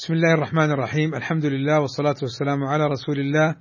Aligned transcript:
بسم 0.00 0.14
الله 0.14 0.34
الرحمن 0.34 0.70
الرحيم. 0.70 1.14
الحمد 1.14 1.44
لله 1.44 1.80
والصلاة 1.80 2.14
والسلام 2.22 2.64
على 2.64 2.86
رسول 2.86 3.18
الله 3.18 3.56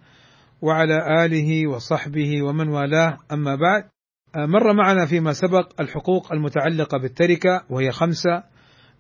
وعلى 0.62 1.26
آله 1.26 1.68
وصحبه 1.68 2.44
ومن 2.44 2.68
والاه. 2.68 3.18
أما 3.32 3.56
بعد 3.56 3.84
مر 4.36 4.74
معنا 4.74 5.06
فيما 5.06 5.34
سبق 5.34 5.82
الحقوق 5.82 6.32
المتعلقة 6.34 6.98
بالتركة 6.98 7.66
وهي 7.70 7.92
خمسة 7.92 8.44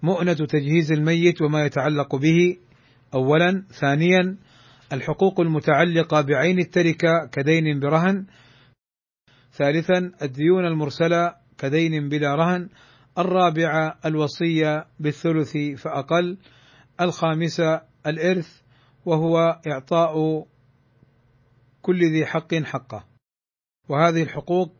مؤنة 0.03 0.33
تجهيز 0.33 0.91
الميت 0.91 1.41
وما 1.41 1.65
يتعلق 1.65 2.15
به. 2.15 2.57
أولا. 3.13 3.63
ثانيا 3.71 4.37
الحقوق 4.93 5.39
المتعلقة 5.39 6.21
بعين 6.21 6.59
التركة 6.59 7.29
كدين 7.31 7.79
برهن. 7.79 8.25
ثالثا 9.51 10.11
الديون 10.21 10.65
المرسلة 10.65 11.33
كدين 11.57 12.09
بلا 12.09 12.35
رهن. 12.35 12.69
الرابعة 13.17 13.95
الوصية 14.05 14.85
بالثلث 14.99 15.57
فأقل. 15.77 16.37
الخامسة 17.01 17.81
الإرث 18.07 18.61
وهو 19.05 19.61
إعطاء 19.67 20.45
كل 21.81 21.99
ذي 22.11 22.25
حق 22.25 22.55
حقه. 22.55 23.05
وهذه 23.89 24.23
الحقوق 24.23 24.71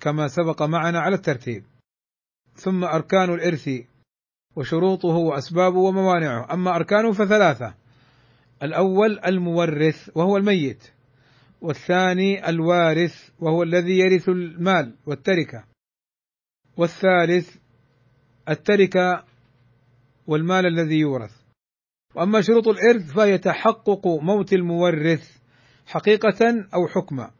كما 0.00 0.28
سبق 0.28 0.62
معنا 0.62 1.00
على 1.00 1.14
الترتيب. 1.14 1.64
ثم 2.54 2.84
أركان 2.84 3.34
الإرث 3.34 3.70
وشروطه 4.56 5.08
وأسبابه 5.08 5.78
وموانعه. 5.78 6.54
أما 6.54 6.76
أركانه 6.76 7.12
فثلاثة. 7.12 7.74
الأول 8.62 9.18
المورث 9.26 10.10
وهو 10.14 10.36
الميت. 10.36 10.92
والثاني 11.60 12.48
الوارث 12.48 13.30
وهو 13.40 13.62
الذي 13.62 13.98
يرث 13.98 14.28
المال 14.28 14.96
والتركة. 15.06 15.64
والثالث 16.76 17.56
التركة 18.48 19.24
والمال 20.26 20.66
الذي 20.66 20.98
يورث. 20.98 21.41
وأما 22.14 22.40
شروط 22.40 22.68
الإرث 22.68 23.12
فهي 23.12 23.38
تحقق 23.38 24.06
موت 24.06 24.52
المورث 24.52 25.38
حقيقة 25.86 26.66
أو 26.74 26.86
حكما. 26.88 27.30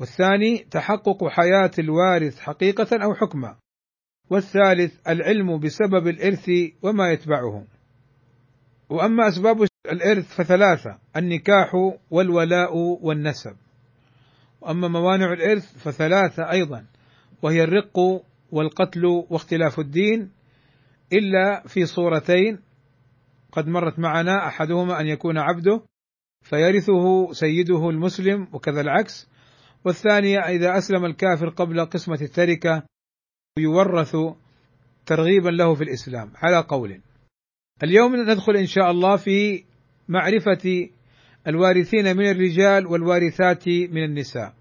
والثاني 0.00 0.58
تحقق 0.58 1.28
حياة 1.28 1.70
الوارث 1.78 2.38
حقيقة 2.38 3.04
أو 3.04 3.14
حكما. 3.14 3.56
والثالث 4.30 5.08
العلم 5.08 5.58
بسبب 5.58 6.08
الإرث 6.08 6.50
وما 6.82 7.12
يتبعه. 7.12 7.64
وأما 8.88 9.28
أسباب 9.28 9.66
الإرث 9.92 10.34
فثلاثة 10.34 10.98
النكاح 11.16 11.74
والولاء 12.10 12.76
والنسب. 12.76 13.56
وأما 14.60 14.88
موانع 14.88 15.32
الإرث 15.32 15.78
فثلاثة 15.78 16.50
أيضا 16.50 16.86
وهي 17.42 17.64
الرق 17.64 17.98
والقتل 18.52 19.04
واختلاف 19.30 19.78
الدين 19.78 20.30
إلا 21.12 21.62
في 21.66 21.86
صورتين 21.86 22.58
قد 23.52 23.68
مرت 23.68 23.98
معنا 23.98 24.46
أحدهما 24.46 25.00
أن 25.00 25.06
يكون 25.06 25.38
عبده 25.38 25.82
فيرثه 26.42 27.32
سيده 27.32 27.88
المسلم 27.90 28.48
وكذا 28.52 28.80
العكس. 28.80 29.28
والثانيه 29.84 30.38
إذا 30.38 30.78
أسلم 30.78 31.04
الكافر 31.04 31.48
قبل 31.48 31.84
قسمة 31.84 32.18
التركة 32.22 32.82
يورث 33.58 34.16
ترغيبا 35.06 35.48
له 35.48 35.74
في 35.74 35.84
الإسلام. 35.84 36.32
على 36.36 36.58
قول. 36.58 37.00
اليوم 37.82 38.16
ندخل 38.16 38.56
إن 38.56 38.66
شاء 38.66 38.90
الله 38.90 39.16
في 39.16 39.64
معرفة 40.08 40.88
الوارثين 41.46 42.16
من 42.16 42.30
الرجال 42.30 42.86
والوارثات 42.86 43.68
من 43.68 44.04
النساء. 44.04 44.54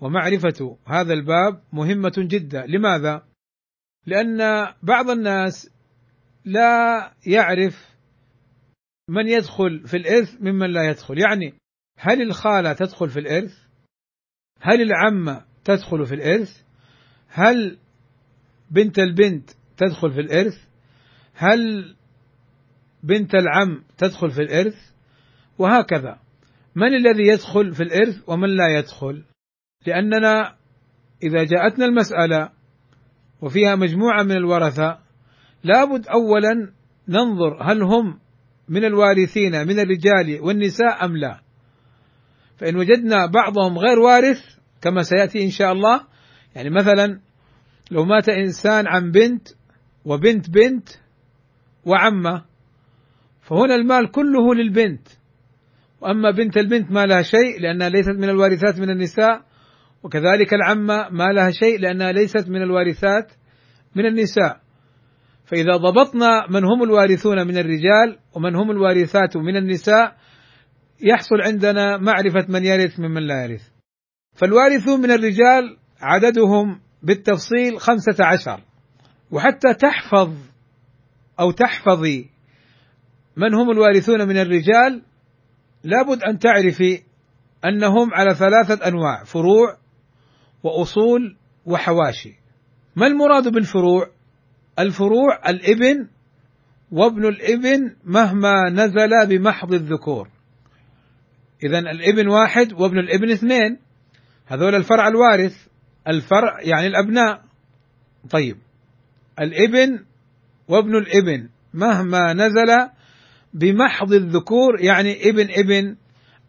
ومعرفة 0.00 0.78
هذا 0.86 1.12
الباب 1.12 1.62
مهمة 1.72 2.12
جدا. 2.18 2.66
لماذا؟ 2.66 3.22
لأن 4.06 4.38
بعض 4.82 5.10
الناس 5.10 5.70
لا 6.44 7.12
يعرف 7.26 7.91
من 9.08 9.28
يدخل 9.28 9.86
في 9.86 9.96
الإرث 9.96 10.36
ممن 10.40 10.70
لا 10.70 10.90
يدخل. 10.90 11.18
يعني 11.18 11.54
هل 11.98 12.22
الخالة 12.22 12.72
تدخل 12.72 13.08
في 13.10 13.18
الإرث؟ 13.18 13.58
هل 14.60 14.82
العمة 14.82 15.44
تدخل 15.64 16.06
في 16.06 16.14
الإرث؟ 16.14 16.62
هل 17.28 17.78
بنت 18.70 18.98
البنت 18.98 19.50
تدخل 19.76 20.12
في 20.12 20.20
الإرث؟ 20.20 20.54
هل 21.34 21.94
بنت 23.02 23.34
العم 23.34 23.84
تدخل 23.98 24.30
في 24.30 24.42
الإرث؟ 24.42 24.76
وهكذا. 25.58 26.18
من 26.74 26.94
الذي 26.94 27.26
يدخل 27.26 27.74
في 27.74 27.82
الإرث 27.82 28.28
ومن 28.28 28.48
لا 28.48 28.78
يدخل؟ 28.78 29.24
لأننا 29.86 30.56
إذا 31.22 31.44
جاءتنا 31.44 31.84
المسألة 31.84 32.50
وفيها 33.42 33.74
مجموعة 33.74 34.22
من 34.22 34.32
الورثة 34.32 34.98
لابد 35.64 36.06
أولا 36.06 36.72
ننظر 37.08 37.62
هل 37.62 37.82
هم 37.82 38.18
من 38.68 38.84
الوارثين 38.84 39.66
من 39.66 39.80
الرجال 39.80 40.40
والنساء 40.40 41.04
أم 41.04 41.16
لا؟ 41.16 41.40
فإن 42.56 42.76
وجدنا 42.76 43.26
بعضهم 43.26 43.78
غير 43.78 43.98
وارث 43.98 44.40
كما 44.82 45.02
سيأتي 45.02 45.44
إن 45.44 45.50
شاء 45.50 45.72
الله 45.72 46.00
يعني 46.54 46.70
مثلا 46.70 47.20
لو 47.90 48.04
مات 48.04 48.28
إنسان 48.28 48.86
عن 48.86 49.10
بنت 49.10 49.48
وبنت 50.04 50.50
بنت 50.50 50.88
وعمة 51.84 52.44
فهنا 53.42 53.74
المال 53.74 54.10
كله 54.10 54.54
للبنت. 54.54 55.08
وأما 56.00 56.30
بنت 56.30 56.56
البنت 56.56 56.90
ما 56.90 57.06
لها 57.06 57.22
شيء 57.22 57.60
لأنها 57.60 57.88
ليست 57.88 58.10
من 58.10 58.28
الوارثات 58.28 58.78
من 58.78 58.90
النساء 58.90 59.42
وكذلك 60.02 60.54
العمة 60.54 61.08
ما 61.10 61.32
لها 61.32 61.50
شيء 61.50 61.80
لأنها 61.80 62.12
ليست 62.12 62.48
من 62.48 62.62
الوارثات 62.62 63.32
من 63.96 64.06
النساء. 64.06 64.61
فإذا 65.52 65.76
ضبطنا 65.76 66.46
من 66.50 66.64
هم 66.64 66.82
الوارثون 66.82 67.46
من 67.46 67.58
الرجال 67.58 68.18
ومن 68.34 68.56
هم 68.56 68.70
الوارثات 68.70 69.36
من 69.36 69.56
النساء 69.56 70.16
يحصل 71.00 71.40
عندنا 71.40 71.96
معرفة 71.96 72.46
من 72.48 72.64
يرث 72.64 73.00
ممن 73.00 73.22
لا 73.22 73.44
يرث. 73.44 73.68
فالوارثون 74.36 75.00
من 75.00 75.10
الرجال 75.10 75.76
عددهم 76.00 76.80
بالتفصيل 77.02 77.80
خمسة 77.80 78.24
عشر. 78.24 78.60
وحتى 79.30 79.74
تحفظ 79.74 80.32
أو 81.40 81.50
تحفظي 81.50 82.30
من 83.36 83.54
هم 83.54 83.70
الوارثون 83.70 84.28
من 84.28 84.36
الرجال 84.36 85.02
لابد 85.84 86.22
أن 86.22 86.38
تعرفي 86.38 87.02
أنهم 87.64 88.14
على 88.14 88.34
ثلاثة 88.34 88.88
أنواع 88.88 89.24
فروع 89.24 89.76
وأصول 90.62 91.36
وحواشي. 91.66 92.32
ما 92.96 93.06
المراد 93.06 93.48
بالفروع؟ 93.48 94.21
الفروع 94.78 95.48
الإبن 95.48 96.08
وابن 96.92 97.26
الإبن 97.26 97.96
مهما 98.04 98.70
نزل 98.70 99.26
بمحض 99.28 99.72
الذكور. 99.72 100.28
إذا 101.64 101.78
الإبن 101.78 102.28
واحد 102.28 102.72
وابن 102.72 102.98
الإبن 102.98 103.30
اثنين. 103.30 103.78
هذول 104.46 104.74
الفرع 104.74 105.08
الوارث 105.08 105.66
الفرع 106.08 106.60
يعني 106.60 106.86
الأبناء. 106.86 107.42
طيب 108.30 108.56
الإبن 109.40 110.04
وابن 110.68 110.96
الإبن 110.96 111.48
مهما 111.74 112.32
نزل 112.32 112.88
بمحض 113.54 114.12
الذكور 114.12 114.80
يعني 114.80 115.28
إبن 115.28 115.48
إبن 115.50 115.96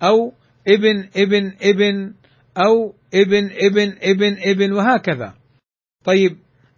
أو 0.04 0.34
إبن 0.68 1.10
إبن 1.18 1.54
إبن 1.62 2.14
أو 2.58 2.94
إبن 3.14 3.50
إبن 3.52 3.96
إبن 4.02 4.38
إبن 4.40 4.74
وهكذا. 4.74 5.34
طيب 6.04 6.38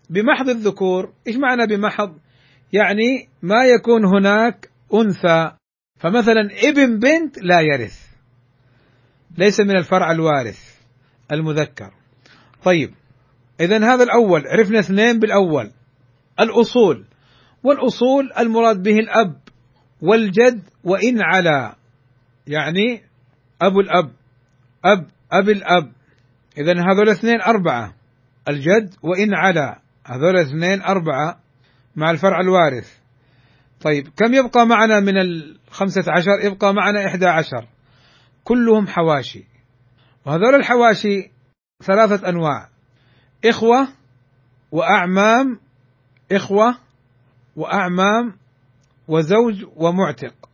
بمحض 0.10 0.50
الذكور. 0.50 1.14
إيش 1.28 1.36
معنى 1.36 1.68
بمحض؟ 1.68 2.18
يعني 2.74 3.30
ما 3.42 3.66
يكون 3.66 4.06
هناك 4.06 4.70
أنثى. 4.94 5.52
فمثلا 6.00 6.50
ابن 6.64 7.00
بنت 7.00 7.38
لا 7.38 7.62
يرث. 7.62 8.06
ليس 9.38 9.60
من 9.60 9.78
الفرع 9.78 10.12
الوارث 10.12 10.80
المذكر. 11.32 11.94
طيب 12.64 12.94
اذا 13.60 13.78
هذا 13.78 14.04
الأول 14.04 14.48
عرفنا 14.48 14.80
اثنين 14.80 15.20
بالأول. 15.20 15.72
الأصول. 16.40 17.06
والأصول 17.64 18.32
المراد 18.40 18.84
به 18.84 19.00
الأب 19.00 19.40
والجد 20.02 20.62
وإن 20.84 21.22
على. 21.22 21.76
يعني 22.48 23.04
أبو 23.62 23.80
الأب 23.80 24.12
أب 24.86 25.08
أب 25.32 25.50
الأب. 25.50 25.92
اذا 26.58 26.72
هذول 26.72 27.04
الاثنين 27.04 27.42
أربعة 27.42 27.96
الجد 28.48 28.96
وإن 29.04 29.34
على. 29.34 29.85
هذول 30.06 30.38
اثنين 30.38 30.82
أربعة 30.82 31.40
مع 31.96 32.12
الفرع 32.12 32.40
الوارث. 32.40 32.98
طيب 33.82 34.08
كم 34.08 34.34
يبقى 34.34 34.66
معنا 34.66 35.00
من 35.00 35.18
الخمسة 35.18 36.04
عشر؟ 36.08 36.40
يبقى 36.44 36.74
معنا 36.74 37.06
إحدى 37.06 37.26
عشر. 37.26 37.68
كلهم 38.44 38.88
حواشي. 38.88 39.44
وهذول 40.26 40.56
الحواشي 40.56 41.32
ثلاثة 41.84 42.30
أنواع. 42.30 42.70
إخوة 43.46 43.88
وأعمام 44.72 45.60
إخوة 46.32 46.78
وأعمام 47.56 48.38
وزوج 49.08 49.66
ومعتق. 49.76 50.50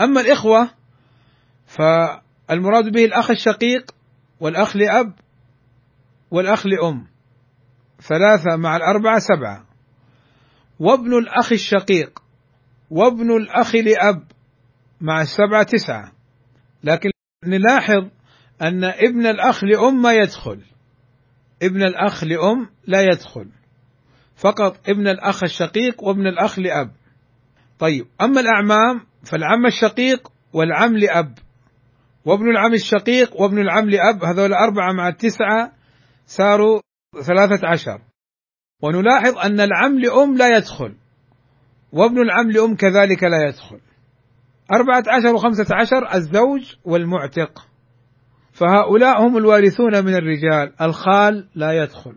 أما 0.00 0.20
الإخوة 0.20 0.70
فالمراد 1.66 2.92
به 2.92 3.04
الأخ 3.04 3.30
الشقيق 3.30 3.94
والأخ 4.40 4.76
لأب 4.76 5.12
والأخ 6.30 6.66
لأم. 6.66 7.06
ثلاثة 8.00 8.56
مع 8.56 8.76
الأربعة 8.76 9.18
سبعة. 9.18 9.64
وابن 10.80 11.18
الأخ 11.18 11.52
الشقيق 11.52 12.22
وابن 12.90 13.36
الأخ 13.36 13.74
لأب 13.74 14.24
مع 15.00 15.20
السبعة 15.20 15.62
تسعة. 15.62 16.12
لكن 16.84 17.10
نلاحظ 17.44 18.08
أن 18.62 18.84
ابن 18.84 19.26
الأخ 19.26 19.64
لأم 19.64 20.02
ما 20.02 20.12
يدخل. 20.12 20.60
ابن 21.62 21.82
الأخ 21.82 22.24
لأم 22.24 22.68
لا 22.86 23.00
يدخل. 23.02 23.48
فقط 24.36 24.88
ابن 24.88 25.08
الأخ 25.08 25.42
الشقيق 25.42 26.04
وابن 26.04 26.26
الأخ 26.26 26.58
لأب. 26.58 26.90
طيب 27.78 28.06
أما 28.20 28.40
الأعمام 28.40 29.06
فالعم 29.24 29.66
الشقيق 29.66 30.32
والعم 30.52 30.96
لأب. 30.96 31.38
وابن 32.24 32.50
العم 32.50 32.74
الشقيق 32.74 33.40
وابن 33.40 33.58
العم 33.58 33.90
لأب 33.90 34.24
هذول 34.24 34.52
أربعة 34.52 34.92
مع 34.92 35.08
التسعة 35.08 35.72
صاروا 36.26 36.80
ثلاثة 37.12 37.68
عشر. 37.68 38.00
ونلاحظ 38.82 39.38
أن 39.38 39.60
العم 39.60 39.98
لأم 39.98 40.36
لا 40.36 40.56
يدخل 40.56 40.94
وابن 41.92 42.18
العم 42.18 42.50
لأم 42.50 42.76
كذلك 42.76 43.22
لا 43.22 43.48
يدخل. 43.48 43.80
أربعة 44.72 45.04
عشر 45.08 45.34
وخمسة 45.34 45.76
عشر 45.76 46.14
الزوج 46.14 46.76
والمعتق. 46.84 47.68
فهؤلاء 48.52 49.26
هم 49.26 49.36
الوارثون 49.36 50.04
من 50.04 50.14
الرجال 50.14 50.72
الخال 50.82 51.48
لا 51.54 51.82
يدخل. 51.82 52.16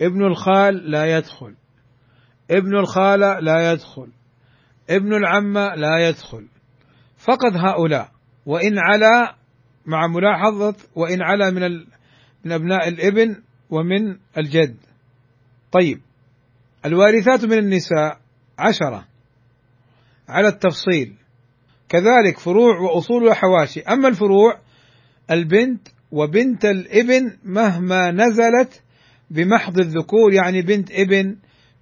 ابن 0.00 0.26
الخال 0.26 0.90
لا 0.90 1.16
يدخل. 1.16 1.54
ابن 2.50 2.78
الخالة 2.78 3.38
لا 3.38 3.72
يدخل. 3.72 4.08
ابن 4.90 5.14
العمة 5.14 5.74
لا 5.74 6.08
يدخل. 6.08 6.48
فقط 7.16 7.52
هؤلاء 7.52 8.10
وإن 8.46 8.78
علا 8.78 9.34
مع 9.86 10.06
ملاحظة 10.06 10.74
وإن 10.96 11.22
علا 11.22 11.50
من 11.50 11.62
من 12.44 12.52
أبناء 12.52 12.88
الإبن 12.88 13.36
ومن 13.70 14.16
الجد. 14.38 14.76
طيب. 15.72 16.00
الوارثات 16.84 17.44
من 17.44 17.58
النساء 17.58 18.20
عشرة. 18.58 19.06
على 20.28 20.48
التفصيل. 20.48 21.14
كذلك 21.88 22.38
فروع 22.38 22.78
وأصول 22.78 23.24
وحواشي. 23.26 23.80
أما 23.80 24.08
الفروع 24.08 24.58
البنت 25.30 25.88
وبنت 26.12 26.64
الإبن 26.64 27.36
مهما 27.44 28.10
نزلت 28.10 28.82
بمحض 29.30 29.78
الذكور 29.78 30.32
يعني 30.32 30.62
بنت 30.62 30.90
إبن 30.90 31.36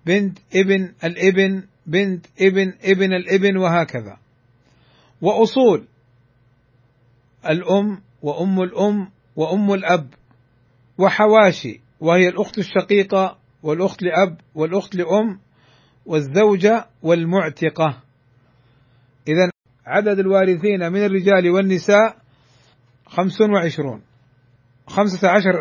بنت 0.07 0.39
إبن 0.55 0.93
الإبن 1.05 1.63
بنت 1.87 2.27
إبن 2.41 2.73
إبن 2.85 3.13
الإبن 3.13 3.57
وهكذا. 3.57 4.19
وأصول. 5.23 5.85
الأم 7.49 8.01
وأم 8.23 8.63
الأم 8.63 9.09
وأم 9.37 9.73
الأب. 9.73 10.15
وحواشي 10.99 11.81
وهي 12.01 12.29
الأخت 12.29 12.59
الشقيقة 12.59 13.39
والأخت 13.63 14.03
لأب 14.03 14.41
والأخت 14.55 14.95
لأم 14.95 15.41
والزوجة 16.07 16.87
والمعتقة. 17.03 18.03
إذا 19.29 19.51
عدد 19.87 20.19
الوارثين 20.19 20.93
من 20.93 21.05
الرجال 21.05 21.51
والنساء 21.51 22.17
خمس 23.07 23.41
وعشرون 23.41 24.03
خمسة 24.87 25.29
عشر 25.29 25.55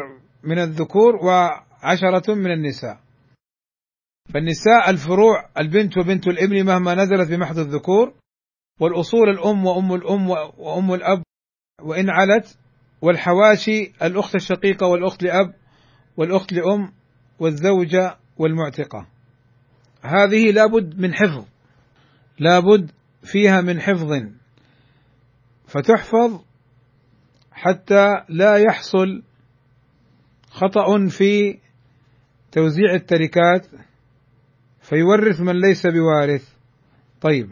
من 0.43 0.59
الذكور 0.59 1.15
وعشرة 1.15 2.33
من 2.33 2.51
النساء. 2.51 2.99
فالنساء 4.33 4.89
الفروع 4.89 5.49
البنت 5.57 5.97
وبنت 5.97 6.27
الإبن 6.27 6.65
مهما 6.65 6.95
نزلت 6.95 7.29
بمحض 7.31 7.59
الذكور 7.59 8.13
والأصول 8.79 9.29
الأم 9.29 9.65
وأم 9.65 9.93
الأم 9.93 10.29
وأم 10.57 10.93
الأب 10.93 11.23
وإن 11.81 12.09
علت 12.09 12.57
والحواشي 13.01 13.91
الأخت 14.01 14.35
الشقيقة 14.35 14.87
والأخت 14.87 15.23
لأب 15.23 15.53
والأخت 16.17 16.53
لأم 16.53 16.91
والزوجة 17.39 18.17
والمعتقة. 18.37 19.07
هذه 20.01 20.51
لابد 20.51 20.99
من 20.99 21.13
حفظ 21.13 21.45
لابد 22.39 22.91
فيها 23.23 23.61
من 23.61 23.81
حفظ 23.81 24.11
فتحفظ 25.67 26.41
حتى 27.51 28.13
لا 28.29 28.55
يحصل 28.55 29.23
خطأ 30.49 31.07
في 31.07 31.59
توزيع 32.51 32.93
التركات 32.93 33.67
فيورث 34.81 35.41
من 35.41 35.61
ليس 35.61 35.87
بوارث. 35.87 36.53
طيب 37.21 37.49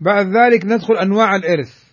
بعد 0.00 0.26
ذلك 0.26 0.64
ندخل 0.64 0.94
أنواع 0.94 1.36
الإرث. 1.36 1.85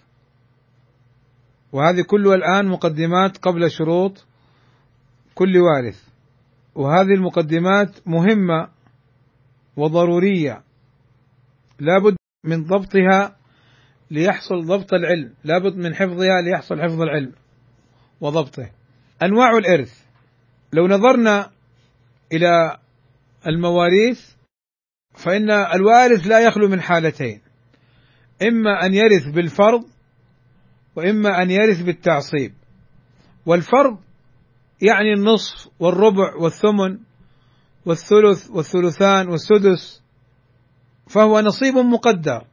وهذه 1.73 2.01
كلها 2.01 2.35
الان 2.35 2.67
مقدمات 2.67 3.37
قبل 3.37 3.71
شروط 3.71 4.25
كل 5.35 5.57
وارث. 5.57 6.03
وهذه 6.75 7.13
المقدمات 7.13 8.07
مهمة 8.07 8.69
وضرورية. 9.77 10.63
لابد 11.79 12.15
من 12.45 12.63
ضبطها 12.63 13.35
ليحصل 14.11 14.65
ضبط 14.65 14.93
العلم. 14.93 15.33
لابد 15.43 15.75
من 15.75 15.95
حفظها 15.95 16.41
ليحصل 16.41 16.81
حفظ 16.81 17.01
العلم 17.01 17.33
وضبطه. 18.21 18.69
أنواع 19.23 19.57
الإرث. 19.57 20.03
لو 20.73 20.87
نظرنا 20.87 21.51
إلى 22.33 22.77
المواريث 23.47 24.31
فإن 25.13 25.51
الوارث 25.51 26.27
لا 26.27 26.39
يخلو 26.39 26.67
من 26.67 26.81
حالتين. 26.81 27.41
إما 28.41 28.85
أن 28.85 28.93
يرث 28.93 29.27
بالفرض 29.27 29.92
وإما 30.95 31.41
أن 31.41 31.51
يرث 31.51 31.81
بالتعصيب. 31.81 32.53
والفرض 33.45 33.97
يعني 34.81 35.13
النصف 35.13 35.69
والربع 35.79 36.35
والثمن 36.35 36.99
والثلث 37.85 38.49
والثلثان 38.49 39.29
والسدس 39.29 40.01
فهو 41.07 41.39
نصيب 41.39 41.75
مقدر. 41.75 42.47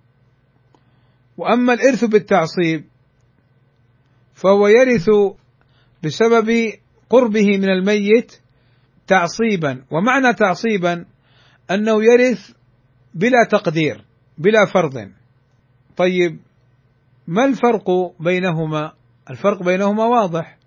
وأما 1.37 1.73
الإرث 1.73 2.05
بالتعصيب 2.05 2.85
فهو 4.35 4.69
يرث 4.69 5.11
بسبب 6.05 6.73
قربه 7.11 7.47
من 7.59 7.69
الميت 7.69 8.41
تعصيبا. 9.07 9.85
ومعنى 9.91 10.35
تعصيبا 10.35 11.05
أنه 11.71 12.05
يرث 12.05 12.51
بلا 13.15 13.45
تقدير 13.51 14.05
بلا 14.39 14.65
فرض. 14.75 15.11
طيب 15.97 16.41
ما 17.27 17.45
الفرق 17.45 17.91
بينهما؟ 18.21 18.93
الفرق 19.31 19.63
بينهما 19.63 20.05
واضح. 20.05 20.59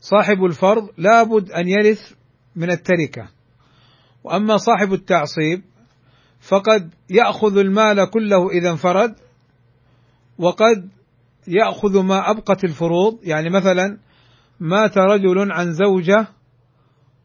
صاحب 0.00 0.44
الفرض 0.44 0.88
لابد 0.98 1.50
أن 1.50 1.68
يرث 1.68 2.12
من 2.56 2.70
التركة. 2.70 3.28
وأما 4.24 4.56
صاحب 4.56 4.92
التعصيب 4.92 5.62
فقد 6.40 6.94
يأخذ 7.10 7.58
المال 7.58 8.10
كله 8.10 8.50
إذا 8.50 8.70
انفرد 8.70 9.14
وقد 10.38 10.88
يأخذ 11.48 12.02
ما 12.02 12.30
أبقت 12.30 12.64
الفروض. 12.64 13.18
يعني 13.22 13.50
مثلا 13.50 13.98
مات 14.60 14.98
رجل 14.98 15.52
عن 15.52 15.72
زوجة 15.72 16.28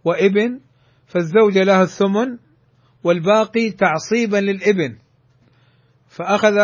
وابن 0.06 0.60
فالزوجة 1.08 1.64
لها 1.64 1.84
الثمن 1.84 2.38
والباقي 3.04 3.70
تعصيبا 3.70 4.38
للابن 4.38 4.98
فأخذ 6.08 6.58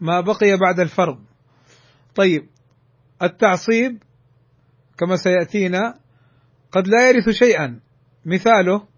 ما 0.00 0.20
بقي 0.20 0.56
بعد 0.56 0.80
الفرض. 0.80 1.27
طيب 2.18 2.48
التعصيب 3.22 4.02
كما 4.98 5.16
سيأتينا 5.16 6.00
قد 6.72 6.88
لا 6.88 7.08
يرث 7.08 7.28
شيئا. 7.28 7.80
مثاله 8.24 8.88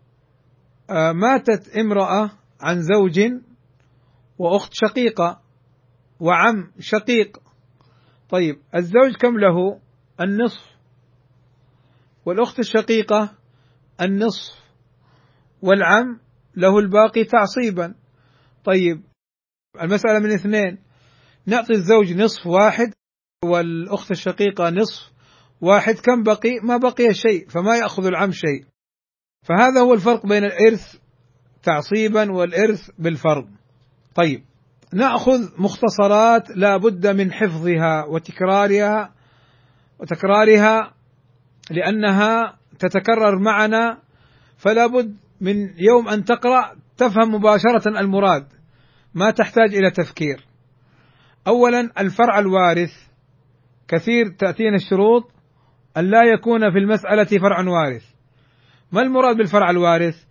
آه، 0.90 1.12
ماتت 1.12 1.76
امرأة 1.76 2.30
عن 2.60 2.82
زوج 2.82 3.20
وأخت 4.38 4.72
شقيقة 4.72 5.40
وعم 6.20 6.72
شقيق. 6.78 7.38
طيب 8.30 8.56
الزوج 8.74 9.16
كم 9.20 9.38
له؟ 9.38 9.80
النصف. 10.20 10.64
والأخت 12.24 12.58
الشقيقة 12.58 13.38
النصف. 14.00 14.54
والعم 15.62 16.20
له 16.56 16.78
الباقي 16.78 17.24
تعصيبا. 17.24 17.94
طيب 18.64 19.02
المسألة 19.80 20.18
من 20.18 20.30
اثنين. 20.32 20.78
نعطي 21.46 21.72
الزوج 21.72 22.12
نصف 22.12 22.46
واحد 22.46 22.92
والأخت 23.44 24.10
الشقيقة 24.10 24.70
نصف 24.70 25.10
واحد 25.60 25.94
كم 25.94 26.22
بقي؟ 26.22 26.60
ما 26.62 26.76
بقي 26.76 27.14
شيء 27.14 27.48
فما 27.48 27.76
يأخذ 27.76 28.06
العم 28.06 28.32
شيء. 28.32 28.64
فهذا 29.42 29.80
هو 29.80 29.94
الفرق 29.94 30.26
بين 30.26 30.44
الإرث 30.44 30.96
تعصيبا 31.62 32.32
والإرث 32.32 32.90
بالفرض. 32.98 33.48
طيب 34.14 34.42
نأخذ 34.92 35.48
مختصرات 35.58 36.50
لا 36.56 36.76
بد 36.76 37.06
من 37.06 37.32
حفظها 37.32 38.04
وتكرارها 38.04 39.14
وتكرارها 39.98 40.94
لأنها 41.70 42.58
تتكرر 42.78 43.38
معنا 43.38 43.98
فلا 44.56 44.86
بد 44.86 45.16
من 45.40 45.56
يوم 45.78 46.08
أن 46.08 46.24
تقرأ 46.24 46.76
تفهم 46.96 47.34
مباشرة 47.34 48.00
المراد 48.00 48.46
ما 49.14 49.30
تحتاج 49.30 49.74
إلى 49.74 49.90
تفكير. 49.90 50.46
أولا 51.46 51.90
الفرع 51.98 52.38
الوارث. 52.38 53.09
كثير 53.90 54.28
تأتينا 54.38 54.76
الشروط 54.76 55.30
أن 55.96 56.04
لا 56.04 56.24
يكون 56.24 56.70
في 56.72 56.78
المسألة 56.78 57.24
فرع 57.24 57.68
وارث. 57.68 58.04
ما 58.92 59.02
المراد 59.02 59.36
بالفرع 59.36 59.70
الوارث؟ 59.70 60.24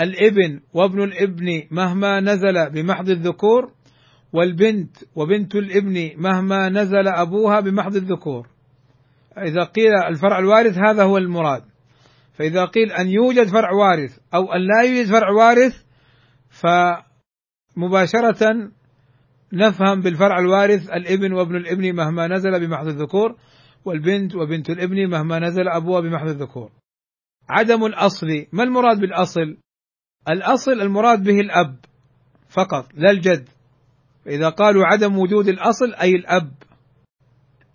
الابن 0.00 0.60
وابن 0.72 1.02
الابن 1.02 1.62
مهما 1.70 2.20
نزل 2.20 2.70
بمحض 2.70 3.08
الذكور 3.08 3.72
والبنت 4.32 4.96
وبنت 5.16 5.54
الابن 5.54 6.10
مهما 6.16 6.68
نزل 6.68 7.08
أبوها 7.08 7.60
بمحض 7.60 7.96
الذكور. 7.96 8.46
إذا 9.38 9.64
قيل 9.64 9.92
الفرع 10.08 10.38
الوارث 10.38 10.78
هذا 10.78 11.02
هو 11.02 11.18
المراد. 11.18 11.62
فإذا 12.34 12.64
قيل 12.64 12.92
أن 12.92 13.08
يوجد 13.08 13.46
فرع 13.46 13.72
وارث 13.72 14.18
أو 14.34 14.52
أن 14.52 14.60
لا 14.60 14.82
يوجد 14.82 15.10
فرع 15.10 15.30
وارث 15.30 15.84
فمباشرة 17.76 18.70
نفهم 19.52 20.00
بالفرع 20.00 20.38
الوارث 20.38 20.90
الابن 20.90 21.32
وابن 21.32 21.56
الابن 21.56 21.96
مهما 21.96 22.26
نزل 22.26 22.66
بمحض 22.66 22.86
الذكور 22.86 23.36
والبنت 23.84 24.34
وبنت 24.34 24.70
الابن 24.70 25.10
مهما 25.10 25.38
نزل 25.38 25.68
أبوها 25.68 26.00
بمحض 26.00 26.28
الذكور. 26.28 26.70
عدم 27.48 27.84
الأصل 27.84 28.26
ما 28.52 28.62
المراد 28.62 29.00
بالأصل؟ 29.00 29.56
الأصل 30.28 30.72
المراد 30.72 31.22
به 31.22 31.40
الأب 31.40 31.76
فقط 32.48 32.88
لا 32.94 33.10
الجد. 33.10 33.48
فاذا 34.24 34.48
قالوا 34.48 34.86
عدم 34.86 35.18
وجود 35.18 35.48
الأصل 35.48 35.94
أي 35.94 36.10
الأب. 36.10 36.52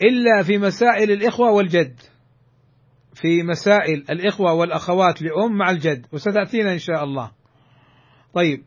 إلا 0.02 0.44
في 0.44 0.58
مسائل 0.58 1.12
الإخوة 1.12 1.52
والجد. 1.52 2.00
في 3.14 3.44
مسائل 3.44 4.06
الإخوة 4.10 4.54
والأخوات 4.54 5.22
لأم 5.22 5.58
مع 5.58 5.70
الجد 5.70 6.06
وستأتينا 6.14 6.74
إن 6.74 6.80
شاء 6.80 7.04
الله. 7.04 7.32
طيب 8.34 8.64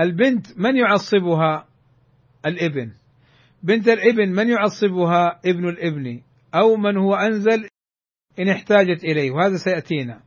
البنت 0.00 0.58
من 0.58 0.76
يعصبها؟ 0.76 1.65
الإبن. 2.46 2.92
بنت 3.62 3.88
الإبن 3.88 4.32
من 4.32 4.48
يعصبها 4.48 5.40
ابن 5.46 5.68
الإبن؟ 5.68 6.20
أو 6.54 6.76
من 6.76 6.96
هو 6.96 7.14
أنزل 7.14 7.68
إن 8.38 8.48
احتاجت 8.48 9.04
إليه؟ 9.04 9.30
وهذا 9.30 9.56
سيأتينا. 9.56 10.22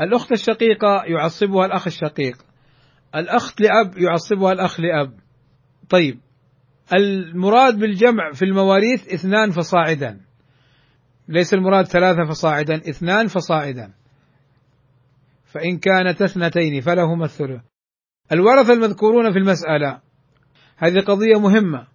الأخت 0.00 0.32
الشقيقة 0.32 1.02
يعصبها 1.06 1.66
الأخ 1.66 1.86
الشقيق. 1.86 2.36
الأخت 3.14 3.60
لأب 3.60 3.98
يعصبها 3.98 4.52
الأخ 4.52 4.80
لأب. 4.80 5.18
طيب. 5.90 6.20
المراد 6.94 7.78
بالجمع 7.78 8.32
في 8.32 8.44
المواريث 8.44 9.14
اثنان 9.14 9.50
فصاعدا. 9.50 10.20
ليس 11.28 11.54
المراد 11.54 11.84
ثلاثة 11.84 12.24
فصاعدا 12.24 12.74
اثنان 12.74 13.26
فصاعدا. 13.26 13.92
فإن 15.44 15.78
كانت 15.78 16.22
اثنتين 16.22 16.80
فلهما 16.80 17.24
الثلث. 17.24 17.62
الورثة 18.32 18.72
المذكورون 18.72 19.32
في 19.32 19.38
المسألة. 19.38 20.00
هذه 20.80 21.00
قضية 21.00 21.40
مهمة. 21.40 21.86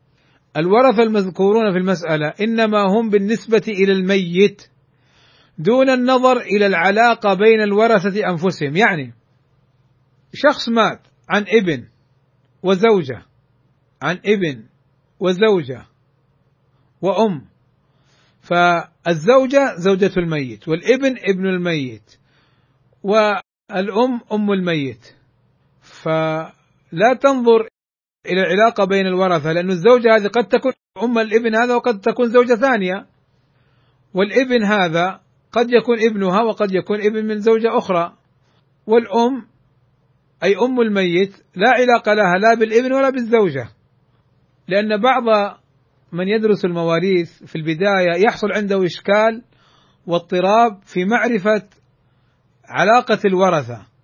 الورثة 0.57 1.03
المذكورون 1.03 1.71
في 1.71 1.77
المسألة 1.77 2.27
إنما 2.27 2.81
هم 2.81 3.09
بالنسبة 3.09 3.63
إلى 3.67 3.91
الميت 3.91 4.67
دون 5.57 5.89
النظر 5.89 6.37
إلى 6.37 6.65
العلاقة 6.65 7.33
بين 7.33 7.61
الورثة 7.61 8.29
أنفسهم. 8.29 8.75
يعني 8.75 9.13
شخص 10.33 10.69
مات 10.69 11.01
عن 11.29 11.45
ابن 11.47 11.87
وزوجة 12.63 13.25
عن 14.01 14.19
ابن 14.25 14.63
وزوجة 15.19 15.85
وأم 17.01 17.45
فالزوجة 18.41 19.75
زوجة 19.77 20.11
الميت 20.17 20.67
والابن 20.67 21.15
ابن 21.29 21.45
الميت 21.45 22.17
والأم 23.03 24.21
أم 24.31 24.51
الميت. 24.51 25.15
فلا 25.81 27.13
تنظر 27.21 27.67
إلى 28.25 28.41
العلاقة 28.41 28.85
بين 28.85 29.07
الورثة 29.07 29.51
لأن 29.51 29.69
الزوجة 29.69 30.15
هذه 30.15 30.27
قد 30.27 30.47
تكون 30.47 30.71
أم 31.03 31.19
الابن 31.19 31.55
هذا 31.55 31.75
وقد 31.75 31.99
تكون 31.99 32.27
زوجة 32.27 32.55
ثانية. 32.55 33.05
والابن 34.13 34.63
هذا 34.63 35.19
قد 35.51 35.67
يكون 35.71 35.97
ابنها 35.99 36.41
وقد 36.41 36.75
يكون 36.75 37.01
ابن 37.01 37.25
من 37.25 37.39
زوجة 37.39 37.77
أخرى. 37.77 38.13
والأم 38.87 39.47
أي 40.43 40.55
أم 40.57 40.81
الميت 40.81 41.33
لا 41.55 41.69
علاقة 41.69 42.13
لها 42.13 42.37
لا 42.37 42.53
بالابن 42.59 42.93
ولا 42.93 43.09
بالزوجة. 43.09 43.69
لأن 44.67 45.01
بعض 45.01 45.23
من 46.11 46.27
يدرس 46.27 46.65
المواريث 46.65 47.43
في 47.43 47.55
البداية 47.55 48.25
يحصل 48.25 48.51
عنده 48.51 48.85
إشكال 48.85 49.41
واضطراب 50.07 50.79
في 50.83 51.05
معرفة 51.05 51.63
علاقة 52.69 53.19
الورثة. 53.25 53.94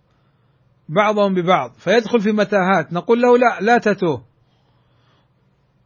بعضهم 0.92 1.34
ببعض 1.34 1.72
فيدخل 1.78 2.22
في 2.22 2.32
متاهات 2.32 2.94
نقول 2.94 3.22
له 3.22 3.38
لا 3.38 3.60
لا 3.62 3.78
تتوه. 3.78 4.24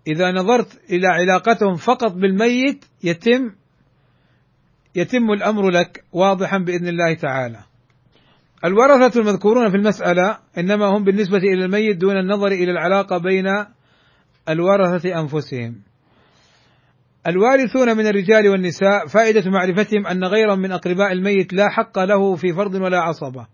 إذا 0.08 0.32
نظرت 0.32 0.82
إلى 0.90 1.08
علاقتهم 1.08 1.76
فقط 1.76 2.12
بالميت 2.12 2.86
يتم 3.04 3.52
يتم 4.96 5.32
الأمر 5.32 5.70
لك 5.70 6.04
واضحا 6.14 6.58
بإذن 6.58 6.88
الله 6.88 7.14
تعالى. 7.14 7.60
الورثة 8.66 9.20
المذكورون 9.20 9.70
في 9.70 9.78
المسألة 9.78 10.38
إنما 10.58 10.86
هم 10.86 11.04
بالنسبة 11.04 11.38
إلى 11.38 11.66
الميت 11.66 11.98
دون 11.98 12.18
النظر 12.18 12.48
إلى 12.48 12.72
العلاقة 12.72 13.18
بين 13.18 13.46
الورثة 14.50 15.20
أنفسهم. 15.20 15.82
الوارثون 17.28 17.98
من 17.98 18.08
الرجال 18.08 18.50
والنساء 18.50 19.08
فائدة 19.08 19.52
معرفتهم 19.52 20.08
أن 20.08 20.24
غيرا 20.24 20.56
من 20.56 20.72
أقرباء 20.72 21.12
الميت 21.12 21.54
لا 21.54 21.70
حق 21.70 22.00
له 22.00 22.36
في 22.36 22.54
فرض 22.54 22.74
ولا 22.74 23.00
عصبة. 23.00 23.48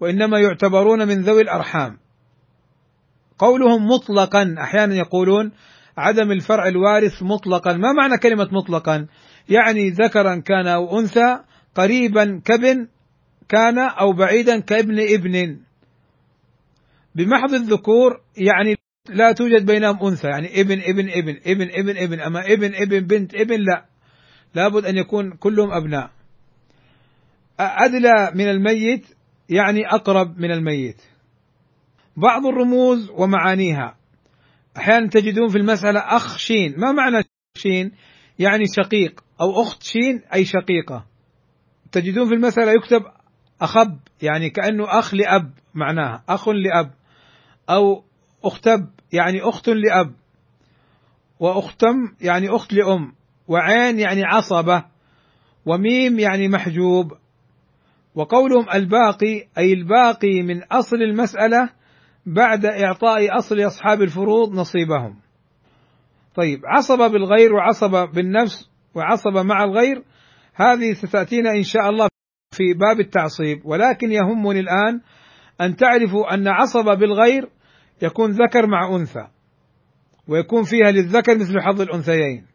وإنما 0.00 0.38
يعتبرون 0.38 1.08
من 1.08 1.22
ذوي 1.22 1.42
الأرحام. 1.42 1.98
قولهم 3.38 3.86
مطلقا 3.86 4.54
أحيانا 4.58 4.94
يقولون 4.94 5.52
عدم 5.96 6.32
الفرع 6.32 6.68
الوارث 6.68 7.22
مطلقا. 7.22 7.72
ما 7.72 7.92
معنى 7.92 8.18
كلمة 8.18 8.48
مطلقا؟ 8.52 9.06
يعني 9.48 9.90
ذكرا 9.90 10.36
كان 10.36 10.66
أو 10.66 10.98
أنثى 10.98 11.38
قريبا 11.74 12.40
كابن 12.44 12.88
كان 13.48 13.78
أو 13.78 14.12
بعيدا 14.12 14.60
كابن 14.60 14.98
ابن. 15.00 15.60
بمحض 17.14 17.54
الذكور 17.54 18.20
يعني 18.36 18.76
لا 19.08 19.32
توجد 19.32 19.66
بينهم 19.66 20.06
أنثى 20.06 20.28
يعني 20.28 20.60
ابن 20.60 20.80
ابن 20.80 21.10
ابن 21.10 21.40
ابن 21.46 21.68
ابن 21.70 21.96
ابن. 21.96 22.20
أما 22.20 22.52
ابن 22.52 22.74
ابن 22.74 23.00
بنت 23.00 23.34
ابن 23.34 23.60
لا. 23.60 23.84
لابد 24.54 24.86
أن 24.86 24.96
يكون 24.96 25.32
كلهم 25.32 25.70
أبناء. 25.70 26.10
أدلى 27.60 28.32
من 28.34 28.48
الميت 28.48 29.04
يعني 29.50 29.86
أقرب 29.86 30.38
من 30.38 30.50
الميت. 30.50 31.02
بعض 32.16 32.46
الرموز 32.46 33.10
ومعانيها. 33.10 33.96
أحيانا 34.76 35.08
تجدون 35.08 35.48
في 35.48 35.58
المسألة 35.58 36.00
أخ 36.00 36.36
شين. 36.38 36.74
ما 36.80 36.92
معنى 36.92 37.24
شين؟ 37.56 37.92
يعني 38.38 38.64
شقيق. 38.76 39.20
أو 39.40 39.62
أخت 39.62 39.82
شين 39.82 40.22
أي 40.34 40.44
شقيقة. 40.44 41.06
تجدون 41.92 42.28
في 42.28 42.34
المسألة 42.34 42.72
يكتب 42.72 43.02
أخب 43.60 43.98
يعني 44.22 44.50
كأنه 44.50 44.98
أخ 44.98 45.14
لأب 45.14 45.52
معناها. 45.74 46.24
أخ 46.28 46.48
لأب. 46.48 46.90
أو 47.70 48.04
أختب 48.44 48.90
يعني 49.12 49.40
أخت 49.42 49.68
لأب. 49.68 50.12
وأختم 51.40 51.96
يعني 52.20 52.48
أخت 52.48 52.72
لأم. 52.72 53.12
وعين 53.48 54.00
يعني 54.00 54.24
عصبة. 54.24 54.84
وميم 55.66 56.18
يعني 56.18 56.48
محجوب. 56.48 57.12
وقولهم 58.14 58.66
الباقي 58.74 59.48
أي 59.58 59.72
الباقي 59.72 60.42
من 60.42 60.62
أصل 60.62 60.96
المسألة 60.96 61.70
بعد 62.26 62.66
إعطاء 62.66 63.38
أصل 63.38 63.60
أصحاب 63.66 64.02
الفروض 64.02 64.54
نصيبهم. 64.54 65.16
طيب 66.34 66.60
عصبة 66.64 67.08
بالغير 67.08 67.52
وعصبة 67.52 68.04
بالنفس 68.04 68.70
وعصبة 68.94 69.42
مع 69.42 69.64
الغير 69.64 70.02
هذه 70.54 70.92
ستأتينا 70.92 71.50
إن 71.50 71.62
شاء 71.62 71.88
الله 71.90 72.08
في 72.56 72.74
باب 72.74 73.00
التعصيب. 73.00 73.66
ولكن 73.66 74.12
يهمني 74.12 74.60
الآن 74.60 75.00
أن 75.60 75.76
تعرفوا 75.76 76.34
أن 76.34 76.48
عصبة 76.48 76.94
بالغير 76.94 77.48
يكون 78.02 78.30
ذكر 78.30 78.66
مع 78.66 78.96
أنثى 78.96 79.26
ويكون 80.28 80.62
فيها 80.62 80.90
للذكر 80.90 81.34
مثل 81.34 81.60
حظ 81.60 81.80
الأنثيين. 81.80 82.46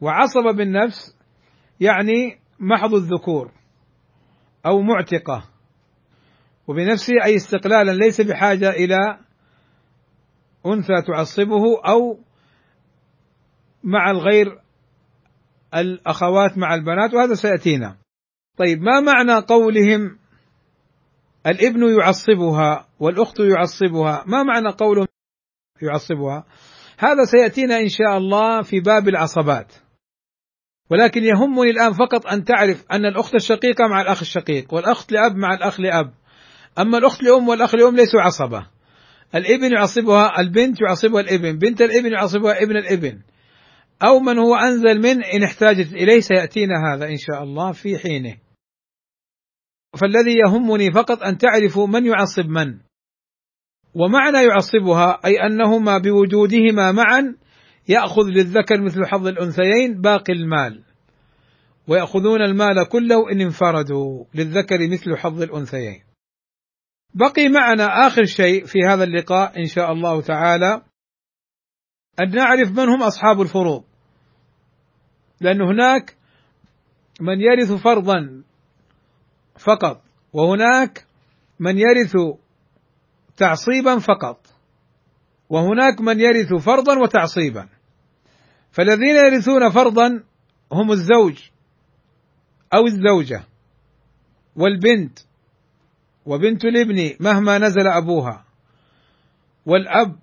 وعصبة 0.00 0.52
بالنفس 0.52 1.16
يعني 1.80 2.38
محض 2.60 2.94
الذكور. 2.94 3.57
أو 4.66 4.80
معتقة. 4.80 5.44
وبنفسه 6.66 7.24
أي 7.24 7.36
استقلالا 7.36 7.90
ليس 7.90 8.20
بحاجة 8.20 8.70
إلى 8.70 9.18
أنثى 10.66 11.02
تعصبه 11.06 11.80
أو 11.88 12.18
مع 13.84 14.10
الغير 14.10 14.60
الأخوات 15.74 16.58
مع 16.58 16.74
البنات 16.74 17.14
وهذا 17.14 17.34
سيأتينا. 17.34 17.96
طيب 18.56 18.82
ما 18.82 19.00
معنى 19.00 19.40
قولهم 19.40 20.18
الابن 21.46 21.98
يعصبها 21.98 22.88
والأخت 23.00 23.40
يعصبها؟ 23.40 24.24
ما 24.26 24.42
معنى 24.42 24.68
قولهم 24.68 25.06
يعصبها؟ 25.82 26.44
هذا 26.98 27.24
سيأتينا 27.24 27.80
إن 27.80 27.88
شاء 27.88 28.18
الله 28.18 28.62
في 28.62 28.80
باب 28.80 29.08
العصبات. 29.08 29.72
ولكن 30.90 31.24
يهمني 31.24 31.70
الآن 31.70 31.92
فقط 31.92 32.26
أن 32.26 32.44
تعرف 32.44 32.84
أن 32.92 33.06
الأخت 33.06 33.34
الشقيقة 33.34 33.86
مع 33.86 34.00
الأخ 34.00 34.20
الشقيق 34.20 34.74
والأخت 34.74 35.12
لأب 35.12 35.36
مع 35.36 35.54
الأخ 35.54 35.80
لأب. 35.80 36.12
أما 36.78 36.98
الأخت 36.98 37.22
لأم 37.22 37.48
والأخ 37.48 37.74
لأم 37.74 37.96
ليسوا 37.96 38.20
عصبة. 38.20 38.66
الإبن 39.34 39.72
يعصبها 39.72 40.40
البنت 40.40 40.80
يعصبها 40.80 41.20
الإبن 41.20 41.58
بنت 41.58 41.80
الإبن 41.82 42.12
يعصبها 42.12 42.62
ابن 42.62 42.76
الإبن. 42.76 43.18
أو 44.02 44.20
من 44.20 44.38
هو 44.38 44.54
أنزل 44.54 44.98
من 44.98 45.24
إن 45.24 45.42
احتاجت 45.42 45.92
إليه 45.92 46.20
سيأتينا 46.20 46.74
هذا 46.92 47.08
إن 47.08 47.16
شاء 47.16 47.42
الله 47.42 47.72
في 47.72 47.98
حينه. 47.98 48.36
فالذي 50.00 50.34
يهمني 50.46 50.92
فقط 50.92 51.22
أن 51.22 51.38
تعرفوا 51.38 51.86
من 51.86 52.06
يعصب 52.06 52.46
من. 52.46 52.78
ومعنى 53.94 54.38
يعصبها 54.46 55.20
أي 55.24 55.36
أنهما 55.46 55.98
بوجودهما 55.98 56.92
معا 56.92 57.34
يأخذ 57.88 58.22
للذكر 58.22 58.80
مثل 58.80 59.06
حظ 59.06 59.26
الأنثيين 59.26 60.00
باقي 60.00 60.32
المال 60.32 60.84
ويأخذون 61.88 62.42
المال 62.42 62.88
كله 62.88 63.32
إن 63.32 63.40
انفردوا 63.40 64.24
للذكر 64.34 64.88
مثل 64.92 65.16
حظ 65.16 65.42
الأنثيين. 65.42 66.02
بقي 67.14 67.48
معنا 67.48 68.06
آخر 68.06 68.24
شيء 68.24 68.64
في 68.64 68.78
هذا 68.88 69.04
اللقاء 69.04 69.60
إن 69.60 69.66
شاء 69.66 69.92
الله 69.92 70.20
تعالى 70.20 70.82
أن 72.20 72.30
نعرف 72.30 72.70
من 72.70 72.88
هم 72.88 73.02
أصحاب 73.02 73.40
الفروض. 73.40 73.84
لأن 75.40 75.62
هناك 75.62 76.16
من 77.20 77.40
يرث 77.40 77.72
فرضا 77.72 78.42
فقط 79.58 80.02
وهناك 80.32 81.06
من 81.60 81.78
يرث 81.78 82.16
تعصيبا 83.36 83.98
فقط 83.98 84.46
وهناك 85.48 86.00
من 86.00 86.20
يرث 86.20 86.54
فرضا 86.54 86.98
وتعصيبا 86.98 87.68
فالذين 88.72 89.16
يرثون 89.16 89.70
فرضا 89.70 90.22
هم 90.72 90.92
الزوج 90.92 91.38
أو 92.74 92.86
الزوجة 92.86 93.44
والبنت 94.56 95.18
وبنت 96.26 96.64
الابن 96.64 97.16
مهما 97.20 97.58
نزل 97.58 97.86
أبوها 97.86 98.44
والأب 99.66 100.16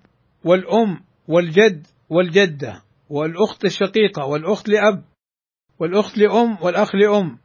والأم 0.44 1.00
والجد 1.28 1.86
والجدة 2.10 2.82
والأخت 3.10 3.64
الشقيقة 3.64 4.24
والأخت 4.26 4.68
لأب 4.68 5.04
والأخت 5.78 6.18
لأم 6.18 6.58
والأخ 6.62 6.94
لأم 6.94 7.38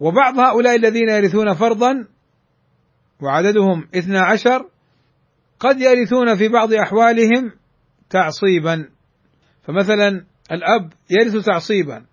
وبعض 0.00 0.38
هؤلاء 0.38 0.76
الذين 0.76 1.08
يرثون 1.08 1.54
فرضا 1.54 2.06
وعددهم 3.22 3.88
اثنا 3.94 4.20
عشر 4.20 4.68
قد 5.60 5.80
يرثون 5.80 6.34
في 6.36 6.48
بعض 6.48 6.72
أحوالهم 6.72 7.52
تعصيبا 8.10 8.90
فمثلا 9.66 10.26
الأب 10.52 10.92
يرث 11.10 11.44
تعصيبا 11.44 12.06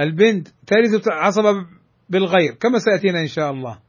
البنت 0.00 0.48
ترث 0.66 1.08
عصبة 1.08 1.52
بالغير 2.08 2.54
كما 2.54 2.78
سيأتينا 2.78 3.20
إن 3.20 3.26
شاء 3.26 3.50
الله. 3.50 3.80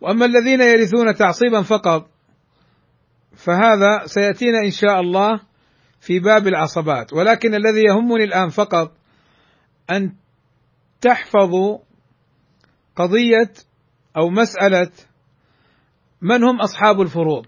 وأما 0.00 0.26
الذين 0.26 0.60
يرثون 0.60 1.14
تعصيبا 1.14 1.62
فقط 1.62 2.10
فهذا 3.32 4.06
سيأتينا 4.06 4.58
إن 4.64 4.70
شاء 4.70 5.00
الله 5.00 5.40
في 6.00 6.18
باب 6.18 6.46
العصبات. 6.46 7.12
ولكن 7.12 7.54
الذي 7.54 7.82
يهمني 7.84 8.24
الآن 8.24 8.48
فقط 8.48 8.96
أن 9.90 10.14
تحفظوا 11.00 11.78
قضية 12.96 13.52
أو 14.16 14.30
مسألة 14.30 14.90
من 16.20 16.44
هم 16.44 16.60
أصحاب 16.60 17.00
الفروض؟ 17.00 17.46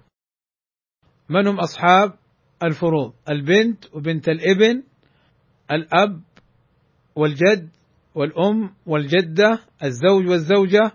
من 1.29 1.47
هم 1.47 1.61
أصحاب 1.61 2.22
الفروض 2.63 3.13
البنت 3.31 3.95
وبنت 3.95 4.29
الابن 4.29 4.83
الأب 5.71 6.21
والجد 7.17 7.69
والأم 8.15 8.75
والجدة 8.87 9.59
الزوج 9.85 10.29
والزوجة 10.29 10.93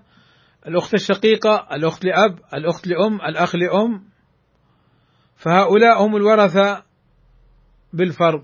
الأخت 0.67 0.93
الشقيقة 0.93 1.67
الأخت 1.74 2.05
لأب 2.05 2.39
الأخت 2.53 2.88
لأم 2.88 3.21
الأخ 3.21 3.55
لأم. 3.55 4.03
فهؤلاء 5.36 6.05
هم 6.05 6.15
الورثة 6.15 6.83
بالفرض. 7.93 8.43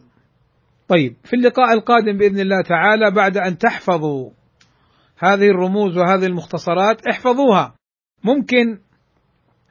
طيب 0.88 1.16
في 1.24 1.36
اللقاء 1.36 1.74
القادم 1.74 2.18
بإذن 2.18 2.40
الله 2.40 2.62
تعالى 2.62 3.12
بعد 3.12 3.38
أن 3.38 3.58
تحفظوا 3.58 4.32
هذه 5.18 5.46
الرموز 5.46 5.98
وهذه 5.98 6.26
المختصرات 6.26 7.08
احفظوها. 7.08 7.76
ممكن 8.24 8.80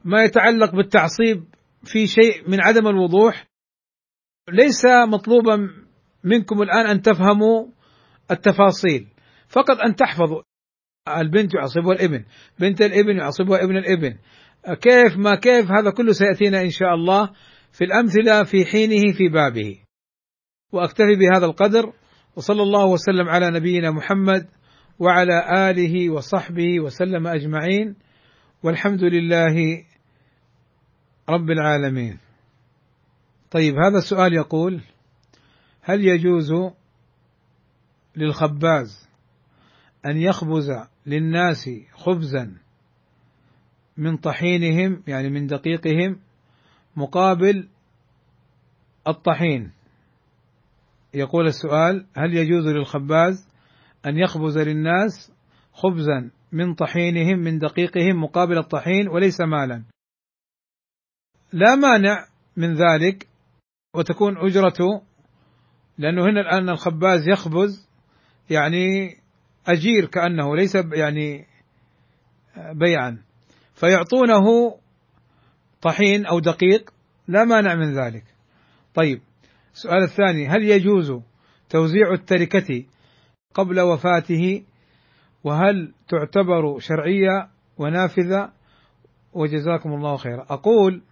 ما 0.04 0.24
يتعلق 0.24 0.74
بالتعصيب 0.74 1.44
في 1.84 2.06
شيء 2.06 2.50
من 2.50 2.60
عدم 2.60 2.86
الوضوح. 2.88 3.46
ليس 4.50 4.84
مطلوبا 5.08 5.68
منكم 6.24 6.62
الآن 6.62 6.86
أن 6.86 7.02
تفهموا 7.02 7.66
التفاصيل. 8.30 9.06
فقط 9.48 9.76
أن 9.86 9.94
تحفظوا. 9.94 10.42
البنت 11.08 11.54
يعصبها 11.54 11.92
الإبن. 11.92 12.24
بنت 12.60 12.82
الإبن 12.82 13.16
يعصبها 13.16 13.64
ابن 13.64 13.76
الإبن. 13.76 14.18
كيف 14.80 15.16
ما 15.16 15.34
كيف 15.34 15.72
هذا 15.72 15.90
كله 15.90 16.12
سيأتينا 16.12 16.60
إن 16.60 16.70
شاء 16.70 16.94
الله 16.94 17.30
في 17.72 17.84
الأمثلة 17.84 18.44
في 18.44 18.64
حينه 18.64 19.12
في 19.12 19.28
بابه. 19.28 19.78
وأكتفي 20.72 21.14
بهذا 21.14 21.46
القدر. 21.46 21.92
وصلى 22.36 22.62
الله 22.62 22.86
وسلم 22.86 23.28
على 23.28 23.50
نبينا 23.50 23.90
محمد 23.90 24.48
وعلى 24.98 25.70
آله 25.70 26.10
وصحبه 26.10 26.80
وسلم 26.80 27.26
أجمعين. 27.26 27.96
والحمد 28.62 29.04
لله 29.04 29.84
رب 31.28 31.50
العالمين. 31.50 32.18
طيب 33.50 33.74
هذا 33.74 33.98
السؤال 33.98 34.32
يقول: 34.34 34.80
هل 35.82 36.04
يجوز 36.04 36.52
للخباز 38.16 39.08
أن 40.06 40.16
يخبز 40.16 40.70
للناس 41.06 41.70
خبزا 41.92 42.56
من 43.96 44.16
طحينهم 44.16 45.02
يعني 45.06 45.30
من 45.30 45.46
دقيقهم 45.46 46.20
مقابل 46.96 47.68
الطحين 49.08 49.72
يقول 51.14 51.46
السؤال 51.46 52.06
هل 52.16 52.34
يجوز 52.34 52.66
للخباز 52.66 53.48
أن 54.06 54.18
يخبز 54.18 54.58
للناس 54.58 55.32
خبزا 55.72 56.30
من 56.52 56.74
طحينهم 56.74 57.38
من 57.38 57.58
دقيقهم 57.58 58.22
مقابل 58.22 58.58
الطحين 58.58 59.08
وليس 59.08 59.40
مالا 59.40 59.84
لا 61.52 61.74
مانع 61.74 62.26
من 62.56 62.74
ذلك 62.74 63.28
وتكون 63.94 64.36
أجرته 64.38 65.02
لأنه 65.98 66.24
هنا 66.24 66.40
الآن 66.40 66.68
الخباز 66.68 67.28
يخبز 67.28 67.88
يعني 68.50 69.16
أجير 69.66 70.06
كأنه 70.06 70.56
ليس 70.56 70.74
يعني 70.74 71.46
بيعا. 72.56 73.22
فيعطونه 73.74 74.76
طحين 75.82 76.26
أو 76.26 76.40
دقيق 76.40 76.90
لا 77.28 77.44
مانع 77.44 77.74
من 77.74 77.94
ذلك. 77.94 78.24
طيب 78.94 79.20
السؤال 79.74 80.02
الثاني 80.02 80.48
هل 80.48 80.62
يجوز 80.62 81.12
توزيع 81.68 82.12
التركة 82.12 82.84
قبل 83.54 83.80
وفاته؟ 83.80 84.64
وهل 85.44 85.94
تعتبر 86.08 86.78
شرعية 86.78 87.48
ونافذة؟ 87.78 88.52
وجزاكم 89.32 89.92
الله 89.92 90.16
خيرا. 90.16 90.46
أقول 90.50 91.02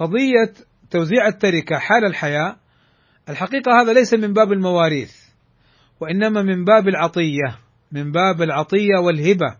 قضية 0.00 0.52
توزيع 0.90 1.26
التركة 1.26 1.78
حال 1.78 2.04
الحياة 2.04 2.56
الحقيقة 3.28 3.82
هذا 3.82 3.92
ليس 3.92 4.14
من 4.14 4.32
باب 4.32 4.52
المواريث 4.52 5.12
وإنما 6.00 6.42
من 6.42 6.64
باب 6.64 6.88
العطية 6.88 7.58
من 7.92 8.12
باب 8.12 8.42
العطية 8.42 8.98
والهبة. 9.06 9.56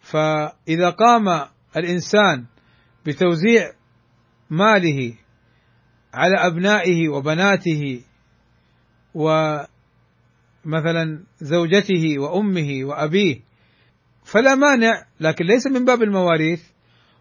فإذا 0.00 0.90
قام 0.90 1.48
الإنسان 1.76 2.46
بتوزيع 3.06 3.72
ماله 4.50 5.14
على 6.14 6.36
أبنائه 6.36 7.08
وبناته 7.08 8.02
ومثلا 9.14 9.66
زوجته 11.40 12.18
وأمه 12.18 12.80
وأبيه 12.84 13.40
فلا 14.24 14.54
مانع 14.54 15.06
لكن 15.20 15.44
ليس 15.44 15.66
من 15.66 15.84
باب 15.84 16.02
المواريث 16.02 16.62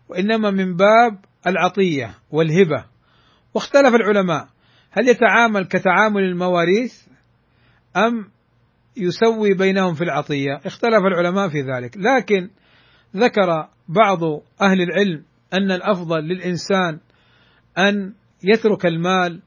وإنما 0.10 0.52
من 0.52 0.76
باب 0.76 1.26
العطية 1.48 2.16
والهبة. 2.32 2.86
واختلف 3.54 3.96
العلماء 3.96 4.48
هل 4.92 5.08
يتعامل 5.08 5.66
كتعامل 5.66 6.24
المواريث 6.24 7.02
أم 7.98 8.32
يسوي 8.98 9.54
بينهم 9.54 9.94
في 9.94 10.04
العطية؟ 10.04 10.62
اختلف 10.66 11.06
العلماء 11.06 11.50
في 11.50 11.62
ذلك. 11.62 11.98
لكن 11.98 12.50
ذكر 13.16 13.68
بعض 13.88 14.24
أهل 14.62 14.82
العلم 14.82 15.24
أن 15.54 15.72
الأفضل 15.72 16.20
للإنسان 16.20 17.00
أن 17.78 18.14
يترك 18.44 18.86
المال 18.86 19.42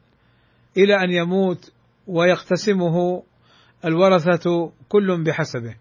إلى 0.76 0.94
أن 1.04 1.10
يموت 1.10 1.72
ويقتسمه 2.06 3.22
الورثة 3.84 4.72
كل 4.88 5.24
بحسبه. 5.24 5.76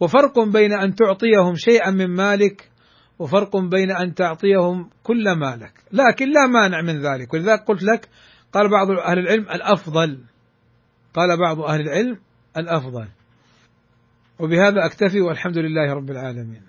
وفرق 0.00 0.38
بين 0.38 0.72
أن 0.72 0.94
تعطيهم 0.94 1.54
شيئا 1.54 1.90
من 1.90 2.06
مالك 2.06 2.70
وفرق 3.18 3.56
بين 3.56 3.90
أن 3.90 4.14
تعطيهم 4.14 4.90
كل 5.02 5.32
مالك 5.32 5.72
لكن 5.92 6.32
لا 6.32 6.46
مانع 6.46 6.80
من 6.80 7.02
ذلك. 7.02 7.34
ولذلك 7.34 7.60
قلت 7.60 7.82
لك 7.82 8.08
قال 8.52 8.70
بعض 8.70 8.90
أهل 8.90 9.18
العلم 9.18 9.42
الأفضل. 9.42 10.18
قال 11.14 11.38
بعض 11.38 11.60
أهل 11.60 11.80
العلم 11.80 12.18
الأفضل. 12.56 13.08
وبهذا 14.38 14.86
أكتفي 14.86 15.20
والحمد 15.20 15.58
لله 15.58 15.92
رب 15.92 16.10
العالمين. 16.10 16.62